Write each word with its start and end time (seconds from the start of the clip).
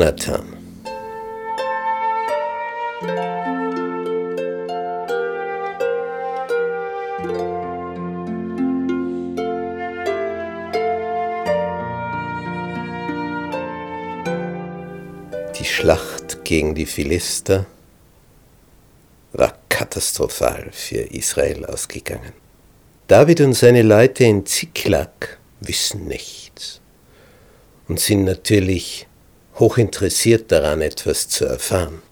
Jonathan. 0.00 0.56
Die 15.58 15.64
Schlacht 15.66 16.44
gegen 16.44 16.74
die 16.74 16.86
Philister 16.86 17.66
war 19.34 19.52
katastrophal 19.68 20.70
für 20.72 20.96
Israel 20.96 21.66
ausgegangen. 21.66 22.32
David 23.06 23.42
und 23.42 23.52
seine 23.52 23.82
Leute 23.82 24.24
in 24.24 24.46
Ziklag 24.46 25.38
wissen 25.60 26.06
nichts 26.06 26.80
und 27.86 28.00
sind 28.00 28.24
natürlich 28.24 29.06
hochinteressiert 29.60 30.50
daran, 30.50 30.80
etwas 30.80 31.28
zu 31.28 31.44
erfahren. 31.44 32.02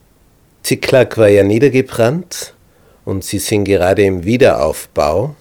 Ziklag 0.63 1.17
war 1.17 1.29
ja 1.29 1.43
niedergebrannt 1.43 2.55
und 3.05 3.25
sie 3.25 3.39
sind 3.39 3.65
gerade 3.65 4.05
im 4.05 4.25
Wiederaufbau. 4.25 5.35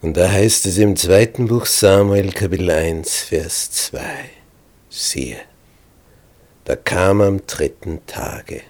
Und 0.00 0.16
da 0.16 0.30
heißt 0.30 0.64
es 0.66 0.78
im 0.78 0.96
zweiten 0.96 1.48
Buch 1.48 1.66
Samuel 1.66 2.32
Kapitel 2.32 2.70
1, 2.70 3.18
Vers 3.18 3.70
2, 3.72 4.00
siehe, 4.88 5.36
da 6.64 6.76
kam 6.76 7.20
am 7.20 7.46
dritten 7.46 8.00
Tage, 8.06 8.62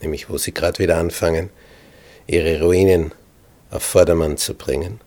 nämlich 0.00 0.30
wo 0.30 0.38
sie 0.38 0.54
gerade 0.54 0.78
wieder 0.78 0.96
anfangen, 0.96 1.50
ihre 2.26 2.62
Ruinen 2.62 3.12
auf 3.70 3.82
Vordermann 3.82 4.38
zu 4.38 4.54
bringen, 4.54 5.00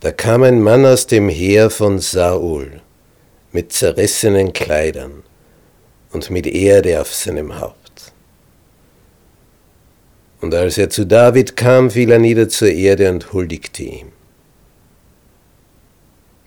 da 0.00 0.10
kam 0.10 0.42
ein 0.42 0.60
Mann 0.60 0.84
aus 0.84 1.06
dem 1.06 1.28
Heer 1.28 1.70
von 1.70 1.98
Saul, 1.98 2.80
mit 3.54 3.72
zerrissenen 3.72 4.52
Kleidern 4.52 5.22
und 6.12 6.28
mit 6.28 6.46
Erde 6.46 7.00
auf 7.00 7.14
seinem 7.14 7.60
Haupt. 7.60 8.12
Und 10.40 10.54
als 10.54 10.76
er 10.76 10.90
zu 10.90 11.06
David 11.06 11.56
kam, 11.56 11.88
fiel 11.90 12.10
er 12.10 12.18
nieder 12.18 12.48
zur 12.48 12.68
Erde 12.68 13.08
und 13.10 13.32
huldigte 13.32 13.84
ihm. 13.84 14.12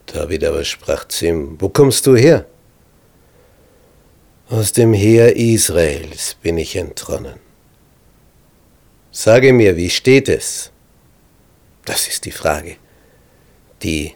David 0.06 0.44
aber 0.44 0.66
sprach 0.66 1.08
zu 1.08 1.28
ihm, 1.28 1.56
Wo 1.60 1.70
kommst 1.70 2.06
du 2.06 2.16
her? 2.16 2.46
Aus 4.50 4.74
dem 4.74 4.94
Heer 4.94 5.36
Israels 5.36 6.36
bin 6.42 6.58
ich 6.58 6.76
entronnen. 6.76 7.40
Sage 9.12 9.54
mir, 9.54 9.78
wie 9.78 9.90
steht 9.90 10.28
es? 10.28 10.72
Das 11.86 12.08
ist 12.08 12.26
die 12.26 12.32
Frage, 12.32 12.76
die 13.82 14.14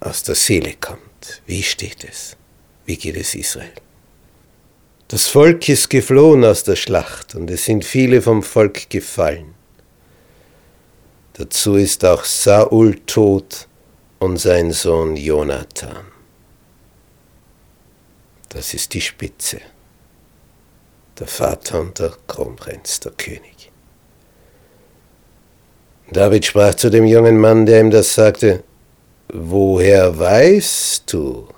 aus 0.00 0.24
der 0.24 0.34
Seele 0.34 0.74
kommt. 0.80 1.05
Wie 1.46 1.62
steht 1.62 2.04
es? 2.04 2.36
Wie 2.84 2.96
geht 2.96 3.16
es 3.16 3.34
Israel? 3.34 3.72
Das 5.08 5.28
Volk 5.28 5.68
ist 5.68 5.88
geflohen 5.88 6.44
aus 6.44 6.64
der 6.64 6.76
Schlacht 6.76 7.34
und 7.34 7.50
es 7.50 7.64
sind 7.64 7.84
viele 7.84 8.22
vom 8.22 8.42
Volk 8.42 8.90
gefallen. 8.90 9.54
Dazu 11.34 11.76
ist 11.76 12.04
auch 12.04 12.24
Saul 12.24 12.96
tot 13.06 13.68
und 14.18 14.38
sein 14.38 14.72
Sohn 14.72 15.16
Jonathan. 15.16 16.06
Das 18.48 18.74
ist 18.74 18.94
die 18.94 19.00
Spitze. 19.00 19.60
Der 21.18 21.26
Vater 21.26 21.80
und 21.80 21.98
der 21.98 22.12
Kronprinz, 22.26 23.00
der 23.00 23.12
König. 23.12 23.70
David 26.10 26.44
sprach 26.46 26.74
zu 26.74 26.90
dem 26.90 27.04
jungen 27.04 27.38
Mann, 27.38 27.66
der 27.66 27.80
ihm 27.80 27.90
das 27.90 28.14
sagte, 28.14 28.64
Woher 29.28 30.16
weißt 30.16 31.12
du, 31.12 31.48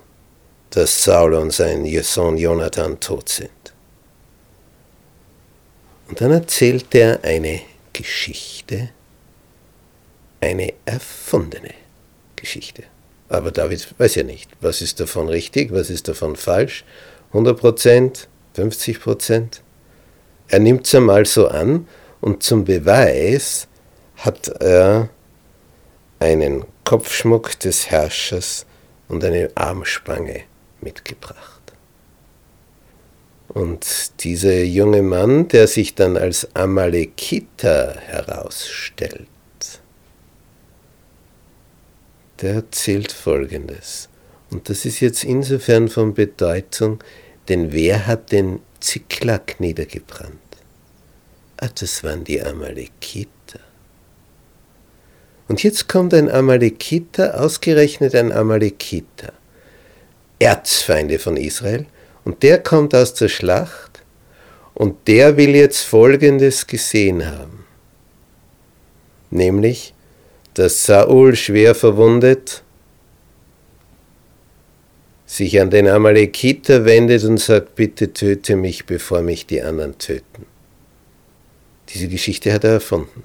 dass 0.70 1.04
Saul 1.04 1.34
und 1.34 1.52
sein 1.52 1.84
Sohn 2.02 2.38
Jonathan 2.38 2.98
tot 2.98 3.28
sind? 3.28 3.50
Und 6.08 6.20
dann 6.20 6.32
erzählt 6.32 6.94
er 6.94 7.22
eine 7.22 7.60
Geschichte, 7.92 8.90
eine 10.40 10.72
erfundene 10.86 11.74
Geschichte. 12.36 12.84
Aber 13.28 13.50
David 13.50 13.94
weiß 13.98 14.14
ja 14.14 14.22
nicht, 14.22 14.50
was 14.60 14.80
ist 14.80 15.00
davon 15.00 15.28
richtig, 15.28 15.72
was 15.72 15.90
ist 15.90 16.08
davon 16.08 16.36
falsch. 16.36 16.84
100 17.28 17.58
Prozent, 17.58 18.28
50 18.54 19.00
Prozent. 19.00 19.62
Er 20.48 20.60
nimmt 20.60 20.86
es 20.86 20.94
einmal 20.94 21.26
so 21.26 21.48
an 21.48 21.86
und 22.22 22.42
zum 22.42 22.64
Beweis 22.64 23.68
hat 24.16 24.48
er 24.48 25.10
einen 26.18 26.64
Kopfschmuck 26.88 27.58
des 27.60 27.90
Herrschers 27.90 28.64
und 29.08 29.22
eine 29.22 29.50
Armspange 29.54 30.44
mitgebracht. 30.80 31.60
Und 33.48 34.22
dieser 34.24 34.62
junge 34.62 35.02
Mann, 35.02 35.48
der 35.48 35.66
sich 35.66 35.94
dann 35.96 36.16
als 36.16 36.48
Amalekiter 36.56 37.94
herausstellt, 37.94 39.28
der 42.40 42.54
erzählt 42.54 43.12
Folgendes. 43.12 44.08
Und 44.50 44.70
das 44.70 44.86
ist 44.86 45.00
jetzt 45.00 45.24
insofern 45.24 45.90
von 45.90 46.14
Bedeutung, 46.14 47.04
denn 47.50 47.70
wer 47.72 48.06
hat 48.06 48.32
den 48.32 48.60
Ziklag 48.80 49.60
niedergebrannt? 49.60 50.38
Ah, 51.58 51.68
das 51.68 52.02
waren 52.02 52.24
die 52.24 52.40
Amalekiter. 52.42 53.60
Und 55.48 55.62
jetzt 55.62 55.88
kommt 55.88 56.12
ein 56.14 56.30
Amalekiter, 56.30 57.40
ausgerechnet 57.40 58.14
ein 58.14 58.32
Amalekiter, 58.32 59.32
Erzfeinde 60.38 61.18
von 61.18 61.36
Israel, 61.36 61.86
und 62.24 62.42
der 62.42 62.62
kommt 62.62 62.94
aus 62.94 63.14
der 63.14 63.28
Schlacht 63.28 64.02
und 64.74 65.08
der 65.08 65.36
will 65.38 65.56
jetzt 65.56 65.82
Folgendes 65.82 66.66
gesehen 66.66 67.26
haben, 67.26 67.64
nämlich, 69.30 69.94
dass 70.52 70.84
Saul 70.84 71.34
schwer 71.34 71.74
verwundet 71.74 72.62
sich 75.28 75.60
an 75.60 75.70
den 75.70 75.86
Amalekiter 75.86 76.86
wendet 76.86 77.22
und 77.24 77.38
sagt, 77.38 77.74
bitte 77.74 78.12
töte 78.14 78.56
mich, 78.56 78.86
bevor 78.86 79.20
mich 79.20 79.46
die 79.46 79.60
anderen 79.62 79.98
töten. 79.98 80.46
Diese 81.90 82.08
Geschichte 82.08 82.52
hat 82.52 82.64
er 82.64 82.72
erfunden. 82.72 83.24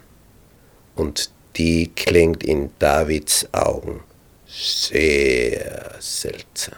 Und 0.96 1.32
die 1.56 1.92
klingt 1.96 2.44
in 2.44 2.72
Davids 2.80 3.48
Augen 3.52 4.02
sehr 4.48 5.96
seltsam. 6.00 6.76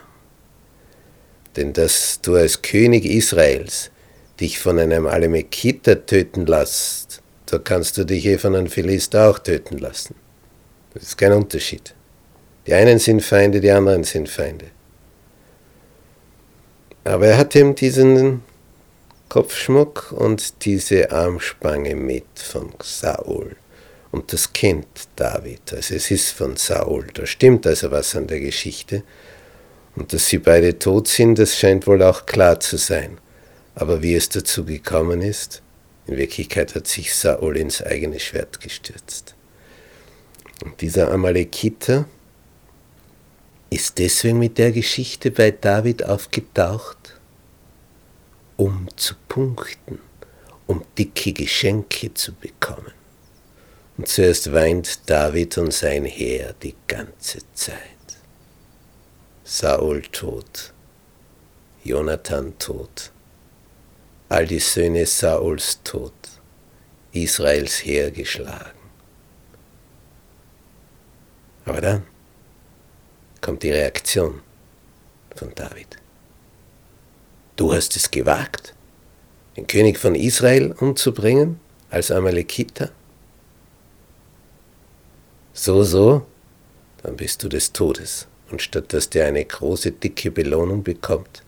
Denn 1.56 1.74
dass 1.74 2.19
du 2.22 2.36
als 2.36 2.62
König 2.62 3.06
Israels 3.06 3.91
dich 4.40 4.59
von 4.59 4.80
einem 4.80 5.08
Alemekiter 5.08 6.06
töten 6.06 6.46
lässt, 6.46 7.22
da 7.46 7.58
kannst 7.59 7.97
du 7.97 8.06
dich 8.06 8.25
eh 8.25 8.38
von 8.38 8.56
einem 8.56 8.68
Philister 8.68 9.30
auch 9.30 9.40
töten 9.40 9.78
lassen. 9.78 10.16
Das 10.94 11.03
ist 11.03 11.18
kein 11.18 11.34
Unterschied. 11.34 11.94
Die 12.68 12.74
einen 12.74 13.00
sind 13.00 13.21
Feinde, 13.21 13.62
die 13.62 13.71
anderen 13.71 14.04
sind 14.04 14.28
Feinde. 14.28 14.66
Aber 17.04 17.28
er 17.28 17.38
hat 17.38 17.54
ihm 17.56 17.75
diesen 17.75 18.42
Kopfschmuck 19.30 20.12
und 20.12 20.66
diese 20.66 21.12
Armspange 21.12 21.95
mit 21.95 22.25
von 22.36 22.74
Saul. 22.81 23.56
Und 24.15 24.31
das 24.31 24.53
kennt 24.53 25.09
David. 25.17 25.73
Also 25.73 25.94
es 25.94 26.09
ist 26.09 26.29
von 26.29 26.56
Saul. 26.56 27.07
Da 27.13 27.25
stimmt 27.25 27.67
also 27.67 27.91
was 27.91 28.15
an 28.15 28.27
der 28.27 28.39
Geschichte. 28.39 29.03
Und 29.97 30.13
dass 30.13 30.29
sie 30.29 30.38
beide 30.38 30.79
tot 30.79 31.09
sind, 31.09 31.38
das 31.38 31.57
scheint 31.57 31.85
wohl 31.85 32.01
auch 32.01 32.25
klar 32.25 32.62
zu 32.62 32.77
sein. 32.77 33.17
Aber 33.75 34.01
wie 34.01 34.15
es 34.15 34.29
dazu 34.29 34.63
gekommen 34.63 35.21
ist, 35.21 35.62
in 36.07 36.15
Wirklichkeit 36.15 36.75
hat 36.75 36.88
sich 36.88 37.13
Saul 37.13 37.57
ins 37.57 37.81
eigene 37.81 38.21
Schwert 38.21 38.62
gestürzt. 38.62 39.35
Und 40.63 40.79
dieser 40.79 41.11
Amalekiter 41.11 42.07
ist 43.69 43.97
deswegen 43.97 44.39
mit 44.39 44.57
der 44.57 44.71
Geschichte 44.71 45.29
bei 45.29 45.51
David 45.51 46.06
aufgetaucht, 46.06 47.19
um 48.56 48.88
zu 48.95 49.15
punkten, 49.27 50.00
um 50.68 50.85
dicke 50.97 51.33
Geschenke 51.33 52.13
zu 52.13 52.31
bekommen. 52.31 52.94
Und 53.97 54.07
zuerst 54.07 54.51
weint 54.51 55.09
David 55.09 55.57
und 55.57 55.74
sein 55.74 56.06
Heer 56.06 56.53
die 56.62 56.75
ganze 56.88 57.39
Zeit. 57.53 57.80
Saul 59.44 60.01
tot, 60.01 60.74
Jonathan 61.83 62.57
tot, 62.59 63.12
all 64.27 64.47
die 64.47 64.59
Söhne 64.59 65.06
Sauls 65.06 65.80
tot, 65.83 66.13
Israels 67.13 67.86
Heer 67.86 68.12
geschlagen. 68.12 68.80
Aber 71.65 71.80
dann 71.80 72.03
kommt 73.39 73.63
die 73.63 73.71
Reaktion 73.71 74.42
von 75.36 75.53
David. 75.56 75.97
Du 77.56 77.74
hast 77.74 77.95
es 77.95 78.12
gewagt, 78.12 78.74
den 79.56 79.68
König 79.68 79.97
von 79.97 80.15
Israel 80.15 80.74
umzubringen 80.74 81.59
als 81.89 82.12
Amalekiter? 82.12 82.92
So, 85.57 85.84
so, 85.84 86.28
dann 87.02 87.16
bist 87.16 87.42
du 87.42 87.48
des 87.48 87.72
Todes. 87.72 88.28
Und 88.52 88.62
statt 88.62 88.92
dass 88.94 89.10
der 89.10 89.28
eine 89.28 89.44
große, 89.44 89.94
dicke 89.94 90.30
Belohnung 90.30 90.84
bekommt, 90.84 91.44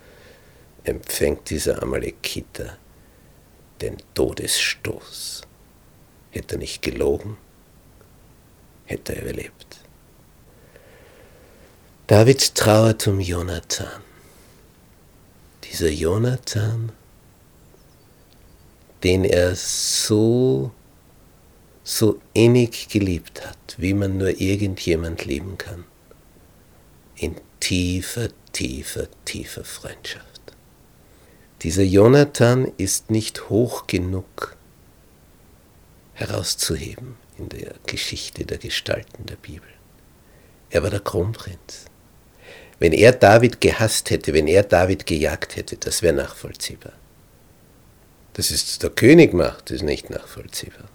empfängt 0.86 1.50
dieser 1.50 1.84
Amalekiter 1.84 2.78
den 3.82 3.98
Todesstoß. 4.14 5.42
Hätte 6.32 6.56
er 6.56 6.60
nicht 6.60 6.82
gelogen, 6.82 7.36
hätte 8.86 9.14
er 9.14 9.24
überlebt. 9.24 9.78
David 12.08 12.56
trauert 12.56 13.06
um 13.08 13.20
Jonathan. 13.20 14.02
Dieser 15.66 15.90
Jonathan, 15.90 16.94
den 19.04 19.26
er 19.26 19.54
so, 19.54 20.72
so 21.84 22.22
innig 22.34 22.88
geliebt 22.88 23.46
hat, 23.46 23.57
wie 23.78 23.94
man 23.94 24.18
nur 24.18 24.42
irgendjemand 24.42 25.26
lieben 25.26 25.58
kann. 25.58 25.86
In 27.16 27.36
tiefer, 27.60 28.30
tiefer, 28.52 29.08
tiefer 29.26 29.64
Freundschaft. 29.64 30.42
Dieser 31.62 31.84
Jonathan 31.84 32.72
ist 32.78 33.10
nicht 33.10 33.50
hoch 33.50 33.88
genug 33.88 34.56
herauszuheben 36.14 37.16
in 37.38 37.50
der 37.50 37.76
Geschichte 37.86 38.46
der 38.46 38.58
Gestalten 38.58 39.26
der 39.26 39.36
Bibel. 39.36 39.70
Er 40.70 40.84
war 40.84 40.90
der 40.90 41.00
Kronprinz. 41.00 41.86
Wenn 42.80 42.94
er 42.94 43.12
David 43.12 43.62
gehasst 43.62 44.10
hätte, 44.10 44.34
wenn 44.34 44.48
er 44.48 44.64
David 44.64 45.06
gejagt 45.06 45.56
hätte, 45.56 45.78
das 45.78 46.02
wäre 46.02 46.16
nachvollziehbar. 46.16 46.94
Dass 48.34 48.52
es 48.52 48.78
der 48.78 48.92
König 48.92 49.34
macht, 49.34 49.72
ist 49.72 49.84
nicht 49.84 50.10
nachvollziehbar. 50.10 50.90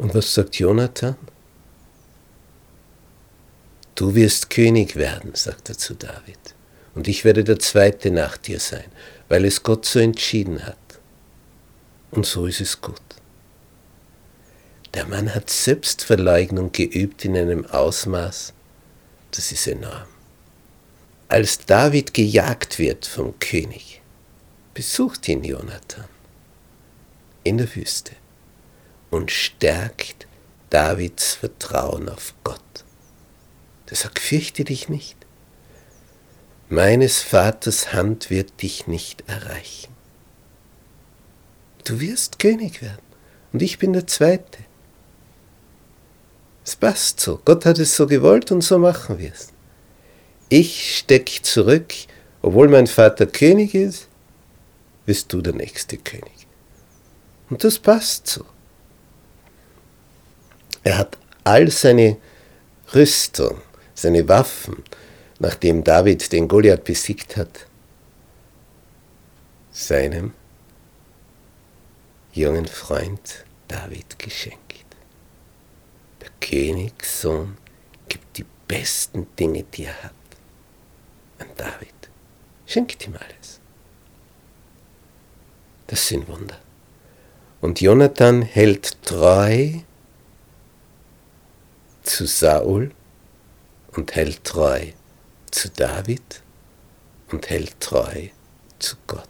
Und 0.00 0.14
was 0.14 0.32
sagt 0.32 0.58
Jonathan? 0.58 1.14
Du 3.94 4.14
wirst 4.14 4.48
König 4.48 4.96
werden, 4.96 5.34
sagt 5.34 5.68
er 5.68 5.76
zu 5.76 5.92
David 5.92 6.38
und 6.94 7.06
ich 7.06 7.26
werde 7.26 7.44
der 7.44 7.58
Zweite 7.58 8.10
nach 8.10 8.38
dir 8.38 8.60
sein, 8.60 8.90
weil 9.28 9.44
es 9.44 9.62
Gott 9.62 9.84
so 9.84 9.98
entschieden 9.98 10.64
hat. 10.64 10.78
Und 12.12 12.24
so 12.24 12.46
ist 12.46 12.62
es 12.62 12.80
gut. 12.80 13.02
Der 14.94 15.04
Mann 15.04 15.34
hat 15.34 15.50
Selbstverleugnung 15.50 16.72
geübt 16.72 17.26
in 17.26 17.36
einem 17.36 17.66
Ausmaß, 17.66 18.54
das 19.32 19.52
ist 19.52 19.66
enorm. 19.66 20.08
Als 21.28 21.58
David 21.58 22.14
gejagt 22.14 22.78
wird 22.78 23.04
vom 23.04 23.38
König, 23.38 24.00
besucht 24.72 25.28
ihn 25.28 25.44
Jonathan 25.44 26.08
in 27.44 27.58
der 27.58 27.76
Wüste 27.76 28.12
und 29.10 29.30
stärkt 29.30 30.26
Davids 30.70 31.34
Vertrauen 31.34 32.08
auf 32.08 32.34
Gott. 32.44 32.60
Der 33.88 33.96
sagt, 33.96 34.18
fürchte 34.18 34.64
dich 34.64 34.88
nicht 34.88 35.16
meines 36.70 37.20
Vaters 37.20 37.92
Hand 37.92 38.30
wird 38.30 38.62
dich 38.62 38.86
nicht 38.86 39.24
erreichen. 39.28 39.92
Du 41.84 42.00
wirst 42.00 42.38
König 42.38 42.80
werden 42.80 43.02
und 43.52 43.60
ich 43.60 43.78
bin 43.78 43.92
der 43.92 44.06
Zweite. 44.06 44.60
Es 46.64 46.76
passt 46.76 47.18
so. 47.18 47.40
Gott 47.44 47.66
hat 47.66 47.78
es 47.80 47.96
so 47.96 48.06
gewollt 48.06 48.52
und 48.52 48.62
so 48.62 48.78
machen 48.78 49.18
wir 49.18 49.32
es. 49.32 49.48
Ich 50.48 50.98
stecke 50.98 51.42
zurück, 51.42 51.92
obwohl 52.40 52.68
mein 52.68 52.86
Vater 52.86 53.26
König 53.26 53.74
ist, 53.74 54.06
bist 55.06 55.32
du 55.32 55.42
der 55.42 55.54
nächste 55.54 55.96
König. 55.96 56.46
Und 57.48 57.64
das 57.64 57.80
passt 57.80 58.28
so. 58.28 58.44
Er 60.82 60.98
hat 60.98 61.18
all 61.44 61.70
seine 61.70 62.16
Rüstung, 62.94 63.60
seine 63.94 64.28
Waffen, 64.28 64.82
nachdem 65.38 65.84
David 65.84 66.32
den 66.32 66.48
Goliath 66.48 66.84
besiegt 66.84 67.36
hat, 67.36 67.66
seinem 69.70 70.34
jungen 72.32 72.66
Freund 72.66 73.44
David 73.68 74.18
geschenkt. 74.18 74.84
Der 76.20 76.28
Königssohn 76.40 77.56
gibt 78.08 78.36
die 78.36 78.46
besten 78.66 79.26
Dinge, 79.36 79.64
die 79.64 79.84
er 79.84 80.02
hat, 80.02 80.12
an 81.38 81.48
David. 81.56 81.94
Schenkt 82.66 83.06
ihm 83.06 83.14
alles. 83.14 83.60
Das 85.86 86.06
sind 86.06 86.28
Wunder. 86.28 86.58
Und 87.60 87.80
Jonathan 87.80 88.42
hält 88.42 89.02
treu 89.02 89.80
zu 92.10 92.26
Saul 92.26 92.90
und 93.92 94.14
hält 94.14 94.44
treu 94.44 94.86
zu 95.50 95.68
David 95.70 96.42
und 97.30 97.48
hält 97.48 97.80
treu 97.80 98.28
zu 98.78 98.96
Gott. 99.06 99.28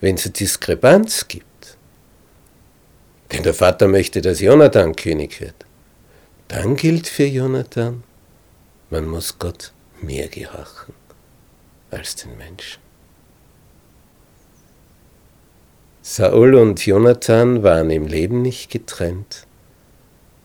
Wenn 0.00 0.14
es 0.14 0.24
eine 0.24 0.32
Diskrepanz 0.32 1.28
gibt, 1.28 1.76
denn 3.32 3.42
der 3.42 3.54
Vater 3.54 3.86
möchte, 3.88 4.22
dass 4.22 4.40
Jonathan 4.40 4.96
König 4.96 5.40
wird, 5.40 5.66
dann 6.48 6.76
gilt 6.76 7.06
für 7.06 7.26
Jonathan, 7.26 8.02
man 8.88 9.06
muss 9.06 9.38
Gott 9.38 9.72
mehr 10.00 10.28
gehorchen 10.28 10.94
als 11.90 12.16
den 12.16 12.38
Menschen. 12.38 12.80
Saul 16.00 16.54
und 16.54 16.86
Jonathan 16.86 17.62
waren 17.62 17.90
im 17.90 18.06
Leben 18.06 18.40
nicht 18.40 18.70
getrennt 18.70 19.47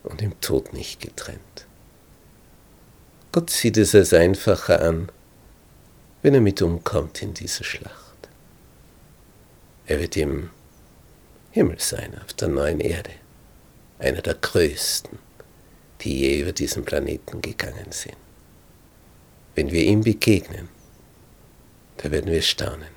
und 0.03 0.21
im 0.21 0.39
Tod 0.41 0.73
nicht 0.73 0.99
getrennt. 1.01 1.67
Gott 3.31 3.49
sieht 3.49 3.77
es 3.77 3.95
als 3.95 4.13
einfacher 4.13 4.81
an, 4.81 5.11
wenn 6.21 6.33
er 6.33 6.41
mit 6.41 6.61
umkommt 6.61 7.21
in 7.21 7.33
dieser 7.33 7.63
Schlacht. 7.63 8.29
Er 9.85 9.99
wird 9.99 10.15
im 10.17 10.51
Himmel 11.51 11.79
sein, 11.79 12.17
auf 12.23 12.33
der 12.33 12.47
neuen 12.47 12.79
Erde, 12.79 13.11
einer 13.99 14.21
der 14.21 14.35
größten, 14.35 15.19
die 16.01 16.19
je 16.19 16.41
über 16.41 16.51
diesen 16.51 16.85
Planeten 16.85 17.41
gegangen 17.41 17.91
sind. 17.91 18.17
Wenn 19.55 19.71
wir 19.71 19.83
ihm 19.83 20.01
begegnen, 20.01 20.69
da 21.97 22.11
werden 22.11 22.31
wir 22.31 22.41
staunen, 22.41 22.93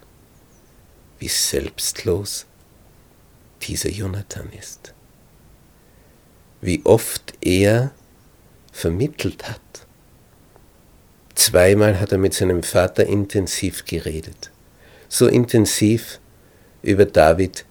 wie 1.19 1.29
selbstlos 1.29 2.47
dieser 3.63 3.91
Jonathan 3.91 4.51
ist, 4.53 4.95
wie 6.67 6.83
oft 6.85 7.33
er 7.41 7.93
vermittelt 8.73 9.49
hat 9.49 9.61
Zweimal 11.37 12.01
hat 12.01 12.13
er 12.13 12.19
mit 12.19 12.33
seinem 12.33 12.63
Vater 12.63 13.05
intensiv 13.05 13.85
geredet. 13.85 14.51
So 15.09 15.29
intensiv 15.29 16.19
über 16.83 17.05
David, 17.05 17.67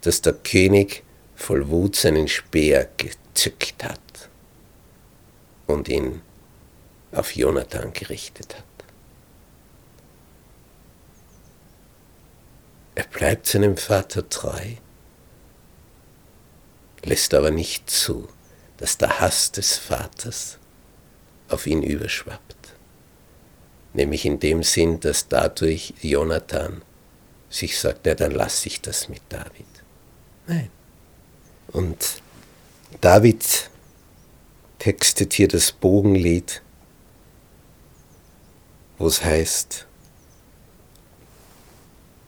dass 0.00 0.22
der 0.22 0.32
König 0.32 1.04
voll 1.36 1.68
Wut 1.68 1.96
seinen 1.96 2.28
Speer 2.28 2.88
gezückt 2.96 3.84
hat 3.84 4.00
und 5.66 5.88
ihn 5.88 6.22
auf 7.12 7.36
Jonathan 7.36 7.92
gerichtet 7.92 8.56
hat. 8.56 8.64
Er 12.94 13.04
bleibt 13.04 13.46
seinem 13.46 13.76
Vater 13.76 14.28
treu, 14.28 14.76
lässt 17.04 17.34
aber 17.34 17.50
nicht 17.50 17.90
zu, 17.90 18.28
dass 18.76 18.98
der 18.98 19.20
Hass 19.20 19.52
des 19.52 19.76
Vaters 19.76 20.58
auf 21.48 21.66
ihn 21.66 21.82
überschwappt 21.82 22.54
nämlich 23.94 24.26
in 24.26 24.40
dem 24.40 24.62
Sinn, 24.62 25.00
dass 25.00 25.28
dadurch 25.28 25.94
Jonathan 26.02 26.82
sich 27.48 27.78
sagt, 27.78 28.06
ja, 28.06 28.14
dann 28.14 28.32
lasse 28.32 28.66
ich 28.66 28.80
das 28.80 29.08
mit 29.08 29.22
David. 29.28 29.66
Nein. 30.46 30.70
Und 31.68 32.20
David 33.00 33.70
textet 34.78 35.32
hier 35.32 35.48
das 35.48 35.72
Bogenlied, 35.72 36.62
wo 38.98 39.06
es 39.06 39.24
heißt, 39.24 39.86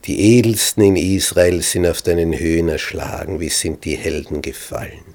die 0.06 0.38
Edelsten 0.38 0.82
in 0.82 0.96
Israel 0.96 1.62
sind 1.62 1.86
auf 1.86 2.02
deinen 2.02 2.38
Höhen 2.38 2.68
erschlagen, 2.68 3.40
wie 3.40 3.48
sind 3.48 3.84
die 3.84 3.96
Helden 3.96 4.40
gefallen. 4.42 5.14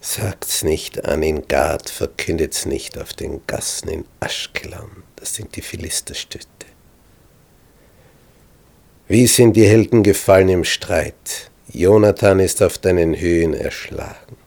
Sagt's 0.00 0.62
nicht 0.62 1.04
an 1.04 1.22
in 1.22 1.48
Gad, 1.48 1.90
verkündet's 1.90 2.66
nicht 2.66 2.98
auf 2.98 3.12
den 3.12 3.40
Gassen 3.46 3.88
in 3.88 4.04
Aschkelon, 4.20 5.02
das 5.16 5.34
sind 5.34 5.56
die 5.56 5.62
Philisterstädte. 5.62 6.48
Wie 9.06 9.26
sind 9.26 9.56
die 9.56 9.66
Helden 9.66 10.02
gefallen 10.02 10.48
im 10.48 10.64
Streit? 10.64 11.50
Jonathan 11.72 12.40
ist 12.40 12.62
auf 12.62 12.78
deinen 12.78 13.18
Höhen 13.18 13.54
erschlagen. 13.54 14.37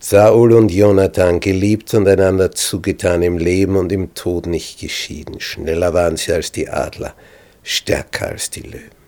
Saul 0.00 0.52
und 0.52 0.70
Jonathan, 0.70 1.40
geliebt 1.40 1.92
und 1.92 2.06
einander 2.06 2.52
zugetan 2.52 3.22
im 3.22 3.36
Leben 3.36 3.76
und 3.76 3.90
im 3.90 4.14
Tod 4.14 4.46
nicht 4.46 4.78
geschieden. 4.78 5.40
Schneller 5.40 5.92
waren 5.92 6.16
sie 6.16 6.32
als 6.32 6.52
die 6.52 6.68
Adler, 6.68 7.14
stärker 7.64 8.28
als 8.28 8.48
die 8.50 8.60
Löwen. 8.60 8.98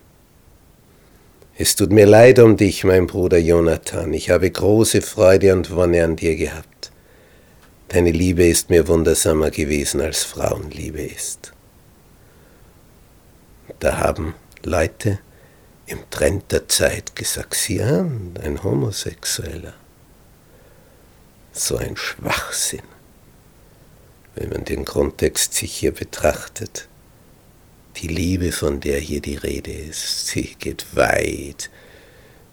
Es 1.56 1.76
tut 1.76 1.92
mir 1.92 2.06
leid 2.06 2.40
um 2.40 2.56
dich, 2.56 2.82
mein 2.82 3.06
Bruder 3.06 3.38
Jonathan. 3.38 4.12
Ich 4.14 4.30
habe 4.30 4.50
große 4.50 5.00
Freude 5.02 5.52
und 5.52 5.70
Wonne 5.70 6.02
an 6.02 6.16
dir 6.16 6.35
gehabt. 6.35 6.90
Deine 7.88 8.11
Liebe 8.11 8.47
ist 8.47 8.70
mir 8.70 8.88
wundersamer 8.88 9.50
gewesen, 9.50 10.00
als 10.00 10.25
Frauenliebe 10.25 11.02
ist. 11.02 11.52
Da 13.78 13.99
haben 13.99 14.35
Leute 14.64 15.20
im 15.87 15.99
Trend 16.11 16.50
der 16.50 16.66
Zeit 16.68 17.14
gesagt, 17.14 17.54
sie 17.54 17.80
an, 17.80 18.35
ein 18.42 18.62
Homosexueller. 18.64 19.75
So 21.52 21.76
ein 21.76 21.97
Schwachsinn, 21.97 22.83
wenn 24.35 24.50
man 24.50 24.64
den 24.64 24.85
Kontext 24.85 25.54
sich 25.54 25.76
hier 25.76 25.92
betrachtet. 25.92 26.88
Die 27.97 28.07
Liebe, 28.07 28.52
von 28.52 28.80
der 28.80 28.99
hier 28.99 29.21
die 29.21 29.37
Rede 29.37 29.73
ist, 29.73 30.28
sie 30.28 30.54
geht 30.59 30.95
weit 30.95 31.71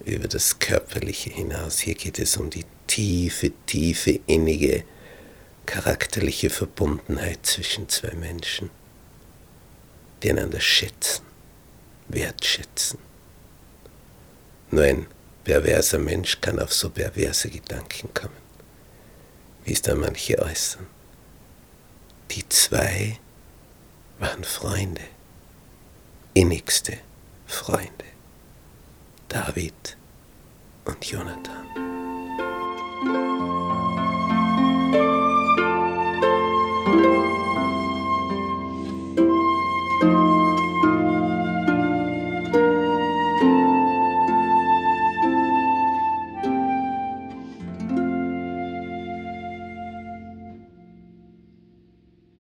über 0.03 0.27
das 0.27 0.59
Körperliche 0.59 1.29
hinaus. 1.29 1.79
Hier 1.79 1.95
geht 1.95 2.17
es 2.17 2.37
um 2.37 2.49
die 2.49 2.65
tiefe, 2.87 3.51
tiefe, 3.67 4.19
innige, 4.25 4.83
charakterliche 5.65 6.49
Verbundenheit 6.49 7.45
zwischen 7.45 7.87
zwei 7.89 8.13
Menschen, 8.15 8.71
die 10.23 10.31
einander 10.31 10.59
schätzen, 10.59 11.23
wertschätzen. 12.07 12.97
Nur 14.71 14.83
ein 14.83 15.05
perverser 15.43 15.99
Mensch 15.99 16.41
kann 16.41 16.59
auf 16.59 16.73
so 16.73 16.89
perverse 16.89 17.49
Gedanken 17.49 18.13
kommen, 18.13 18.46
wie 19.67 19.73
es 19.73 19.81
da 19.81 19.95
manche 19.95 20.39
äußern. 20.39 20.87
Die 22.31 22.47
zwei 22.47 23.19
waren 24.17 24.43
Freunde 24.43 25.01
innigste 26.33 26.97
Freunde, 27.47 28.05
David 29.27 29.97
und 30.85 31.03
Jonathan. 31.03 31.96